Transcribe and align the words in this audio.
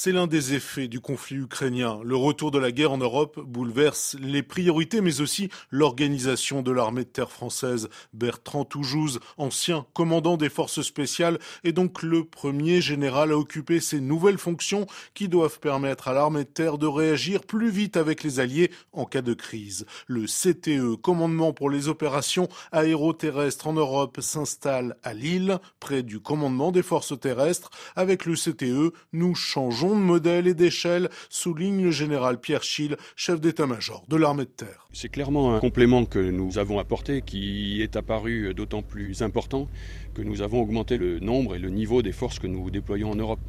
C'est 0.00 0.12
l'un 0.12 0.28
des 0.28 0.54
effets 0.54 0.86
du 0.86 1.00
conflit 1.00 1.38
ukrainien. 1.38 1.98
Le 2.04 2.14
retour 2.14 2.52
de 2.52 2.58
la 2.60 2.70
guerre 2.70 2.92
en 2.92 2.98
Europe 2.98 3.40
bouleverse 3.40 4.14
les 4.20 4.44
priorités, 4.44 5.00
mais 5.00 5.20
aussi 5.20 5.48
l'organisation 5.72 6.62
de 6.62 6.70
l'armée 6.70 7.02
de 7.02 7.08
terre 7.08 7.32
française. 7.32 7.88
Bertrand 8.12 8.64
Toujouz, 8.64 9.18
ancien 9.38 9.86
commandant 9.94 10.36
des 10.36 10.50
forces 10.50 10.82
spéciales, 10.82 11.40
est 11.64 11.72
donc 11.72 12.04
le 12.04 12.22
premier 12.22 12.80
général 12.80 13.32
à 13.32 13.36
occuper 13.36 13.80
ces 13.80 14.00
nouvelles 14.00 14.38
fonctions 14.38 14.86
qui 15.14 15.26
doivent 15.26 15.58
permettre 15.58 16.06
à 16.06 16.12
l'armée 16.12 16.44
de 16.44 16.48
terre 16.48 16.78
de 16.78 16.86
réagir 16.86 17.40
plus 17.42 17.70
vite 17.70 17.96
avec 17.96 18.22
les 18.22 18.38
alliés 18.38 18.70
en 18.92 19.04
cas 19.04 19.20
de 19.20 19.34
crise. 19.34 19.84
Le 20.06 20.26
CTE, 20.26 20.94
commandement 21.02 21.52
pour 21.52 21.70
les 21.70 21.88
opérations 21.88 22.48
aéroterrestres 22.70 23.66
en 23.66 23.72
Europe, 23.72 24.20
s'installe 24.20 24.96
à 25.02 25.12
Lille, 25.12 25.58
près 25.80 26.04
du 26.04 26.20
commandement 26.20 26.70
des 26.70 26.84
forces 26.84 27.18
terrestres. 27.18 27.70
Avec 27.96 28.26
le 28.26 28.34
CTE, 28.34 28.94
nous 29.12 29.34
changeons 29.34 29.87
de 29.94 30.00
modèle 30.00 30.46
et 30.46 30.54
d'échelle, 30.54 31.08
souligne 31.28 31.84
le 31.84 31.90
général 31.90 32.40
Pierre 32.40 32.62
Schill, 32.62 32.96
chef 33.16 33.40
d'état-major 33.40 34.04
de 34.08 34.16
l'armée 34.16 34.44
de 34.44 34.50
terre. 34.50 34.86
C'est 34.92 35.08
clairement 35.08 35.54
un 35.54 35.60
complément 35.60 36.04
que 36.04 36.18
nous 36.18 36.58
avons 36.58 36.78
apporté 36.78 37.22
qui 37.22 37.82
est 37.82 37.96
apparu 37.96 38.54
d'autant 38.54 38.82
plus 38.82 39.22
important 39.22 39.68
que 40.14 40.22
nous 40.22 40.42
avons 40.42 40.60
augmenté 40.60 40.96
le 40.96 41.20
nombre 41.20 41.54
et 41.54 41.58
le 41.58 41.70
niveau 41.70 42.02
des 42.02 42.12
forces 42.12 42.38
que 42.38 42.46
nous 42.46 42.70
déployons 42.70 43.10
en 43.10 43.16
Europe 43.16 43.40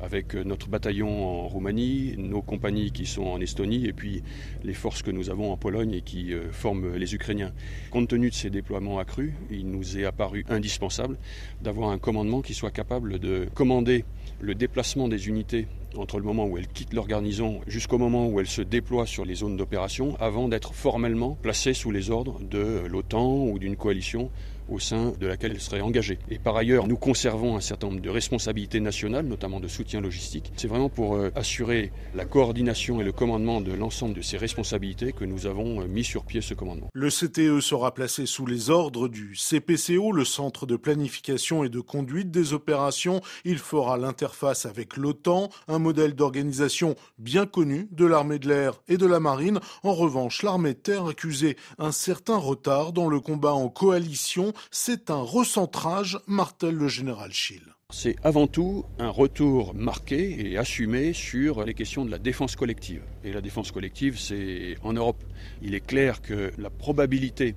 avec 0.00 0.34
notre 0.34 0.68
bataillon 0.68 1.08
en 1.08 1.48
Roumanie, 1.48 2.14
nos 2.18 2.42
compagnies 2.42 2.92
qui 2.92 3.06
sont 3.06 3.24
en 3.24 3.40
Estonie 3.40 3.86
et 3.86 3.92
puis 3.92 4.22
les 4.62 4.74
forces 4.74 5.02
que 5.02 5.10
nous 5.10 5.30
avons 5.30 5.52
en 5.52 5.56
Pologne 5.56 5.92
et 5.92 6.02
qui 6.02 6.32
euh, 6.32 6.52
forment 6.52 6.94
les 6.94 7.14
Ukrainiens. 7.14 7.52
Compte 7.90 8.08
tenu 8.08 8.30
de 8.30 8.34
ces 8.34 8.50
déploiements 8.50 8.98
accrus, 8.98 9.32
il 9.50 9.70
nous 9.70 9.98
est 9.98 10.04
apparu 10.04 10.44
indispensable 10.48 11.18
d'avoir 11.62 11.90
un 11.90 11.98
commandement 11.98 12.42
qui 12.42 12.54
soit 12.54 12.70
capable 12.70 13.18
de 13.18 13.48
commander 13.54 14.04
le 14.40 14.54
déplacement 14.54 15.08
des 15.08 15.28
unités 15.28 15.66
entre 15.96 16.18
le 16.18 16.24
moment 16.24 16.46
où 16.46 16.58
elles 16.58 16.68
quittent 16.68 16.92
leur 16.92 17.06
garnison 17.06 17.60
jusqu'au 17.66 17.98
moment 17.98 18.28
où 18.28 18.40
elles 18.40 18.46
se 18.46 18.62
déploient 18.62 19.06
sur 19.06 19.24
les 19.24 19.36
zones 19.36 19.56
d'opération 19.56 20.16
avant 20.20 20.48
d'être 20.48 20.74
formellement 20.74 21.36
placées 21.42 21.74
sous 21.74 21.90
les 21.90 22.10
ordres 22.10 22.38
de 22.40 22.86
l'OTAN 22.86 23.46
ou 23.46 23.58
d'une 23.58 23.76
coalition 23.76 24.30
au 24.68 24.78
sein 24.78 25.12
de 25.18 25.26
laquelle 25.26 25.52
elles 25.52 25.60
seraient 25.60 25.80
engagées. 25.80 26.18
Et 26.30 26.38
par 26.38 26.56
ailleurs, 26.56 26.86
nous 26.86 26.96
conservons 26.96 27.56
un 27.56 27.60
certain 27.60 27.88
nombre 27.88 28.00
de 28.00 28.10
responsabilités 28.10 28.80
nationales, 28.80 29.26
notamment 29.26 29.60
de 29.60 29.68
soutien 29.68 30.00
logistique. 30.00 30.52
C'est 30.56 30.68
vraiment 30.68 30.88
pour 30.88 31.16
euh, 31.16 31.30
assurer 31.34 31.92
la 32.14 32.24
coordination 32.24 33.00
et 33.00 33.04
le 33.04 33.12
commandement 33.12 33.60
de 33.60 33.72
l'ensemble 33.72 34.14
de 34.14 34.22
ces 34.22 34.36
responsabilités 34.36 35.12
que 35.12 35.24
nous 35.24 35.46
avons 35.46 35.80
euh, 35.82 35.86
mis 35.86 36.04
sur 36.04 36.24
pied 36.24 36.40
ce 36.40 36.54
commandement. 36.54 36.88
Le 36.92 37.08
CTE 37.08 37.60
sera 37.60 37.94
placé 37.94 38.26
sous 38.26 38.46
les 38.46 38.70
ordres 38.70 39.08
du 39.08 39.34
CPCO, 39.36 40.12
le 40.12 40.24
Centre 40.24 40.66
de 40.66 40.76
planification 40.76 41.64
et 41.64 41.68
de 41.68 41.80
conduite 41.80 42.30
des 42.30 42.52
opérations. 42.52 43.20
Il 43.44 43.58
fera 43.58 43.96
l'interface 43.96 44.66
avec 44.66 44.96
l'OTAN, 44.96 45.48
un 45.68 45.78
modèle 45.78 46.14
d'organisation 46.14 46.96
bien 47.18 47.46
connu 47.46 47.88
de 47.92 48.06
l'armée 48.06 48.38
de 48.38 48.48
l'air 48.48 48.80
et 48.88 48.96
de 48.96 49.06
la 49.06 49.20
marine. 49.20 49.60
En 49.82 49.94
revanche, 49.94 50.42
l'armée 50.42 50.74
de 50.74 50.78
terre 50.78 51.06
accusait 51.06 51.56
un 51.78 51.92
certain 51.92 52.36
retard 52.36 52.92
dans 52.92 53.08
le 53.08 53.20
combat 53.20 53.52
en 53.52 53.68
coalition. 53.68 54.52
C'est 54.70 55.10
un 55.10 55.22
recentrage, 55.22 56.18
martèle 56.26 56.74
le 56.74 56.88
général 56.88 57.32
Schill. 57.32 57.62
C'est 57.90 58.16
avant 58.22 58.46
tout 58.46 58.84
un 58.98 59.08
retour 59.08 59.74
marqué 59.74 60.50
et 60.50 60.58
assumé 60.58 61.14
sur 61.14 61.64
les 61.64 61.72
questions 61.72 62.04
de 62.04 62.10
la 62.10 62.18
défense 62.18 62.54
collective. 62.54 63.02
Et 63.24 63.32
la 63.32 63.40
défense 63.40 63.72
collective, 63.72 64.18
c'est 64.18 64.76
en 64.82 64.92
Europe. 64.92 65.22
Il 65.62 65.74
est 65.74 65.86
clair 65.86 66.20
que 66.20 66.52
la 66.58 66.68
probabilité 66.68 67.54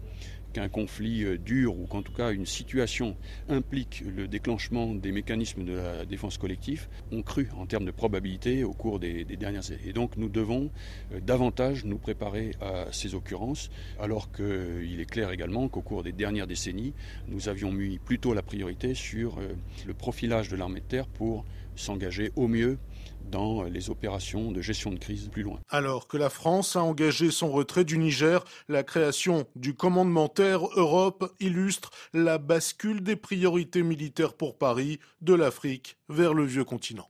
qu'un 0.53 0.69
conflit 0.69 1.23
euh, 1.23 1.37
dure 1.37 1.77
ou 1.77 1.85
qu'en 1.85 2.01
tout 2.01 2.11
cas 2.11 2.31
une 2.31 2.45
situation 2.45 3.15
implique 3.49 4.03
le 4.05 4.27
déclenchement 4.27 4.93
des 4.93 5.11
mécanismes 5.11 5.63
de 5.63 5.73
la 5.73 6.05
défense 6.05 6.37
collective 6.37 6.87
ont 7.11 7.21
cru 7.21 7.49
en 7.57 7.65
termes 7.65 7.85
de 7.85 7.91
probabilité 7.91 8.63
au 8.63 8.73
cours 8.73 8.99
des, 8.99 9.23
dernières 9.23 9.71
années. 9.71 9.81
Et 9.85 9.93
donc 9.93 10.17
nous 10.17 10.29
devons 10.29 10.69
euh, 11.13 11.19
davantage 11.19 11.85
nous 11.85 11.97
préparer 11.97 12.51
à 12.61 12.85
ces 12.91 13.15
occurrences, 13.15 13.69
alors 13.99 14.31
qu'il 14.31 14.99
est 14.99 15.09
clair 15.09 15.31
également 15.31 15.67
qu'au 15.67 15.81
cours 15.81 16.03
des 16.03 16.11
dernières 16.11 16.47
décennies, 16.47 16.93
nous 17.27 17.49
avions 17.49 17.71
mis 17.71 17.97
plutôt 17.97 18.33
la 18.33 18.41
priorité 18.41 18.93
sur 18.93 19.39
euh, 19.39 19.53
le 19.85 19.93
profilage 19.93 20.49
de 20.49 20.55
l'armée 20.55 20.81
de 20.81 20.85
terre 20.85 21.07
pour 21.07 21.45
s'engager 21.75 22.31
au 22.35 22.47
mieux 22.47 22.77
dans 23.29 23.63
les 23.63 23.89
opérations 23.89 24.51
de 24.51 24.61
gestion 24.61 24.91
de 24.91 24.99
crise 24.99 25.29
plus 25.29 25.43
loin. 25.43 25.59
Alors 25.69 26.07
que 26.07 26.17
la 26.17 26.29
France 26.29 26.75
a 26.75 26.83
engagé 26.83 27.31
son 27.31 27.51
retrait 27.51 27.85
du 27.85 27.97
Niger, 27.97 28.43
la 28.67 28.83
création 28.83 29.45
du 29.55 29.73
commandement 29.73 30.27
terre 30.27 30.61
Europe 30.75 31.33
illustre 31.39 31.91
la 32.13 32.37
bascule 32.37 33.01
des 33.01 33.15
priorités 33.15 33.83
militaires 33.83 34.33
pour 34.33 34.57
Paris 34.57 34.99
de 35.21 35.33
l'Afrique 35.33 35.97
vers 36.09 36.33
le 36.33 36.43
vieux 36.45 36.65
continent. 36.65 37.07